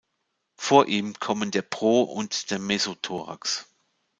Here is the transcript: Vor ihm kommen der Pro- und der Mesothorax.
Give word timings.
Vor 0.55 0.87
ihm 0.87 1.19
kommen 1.19 1.51
der 1.51 1.61
Pro- 1.61 2.01
und 2.01 2.49
der 2.49 2.57
Mesothorax. 2.57 3.67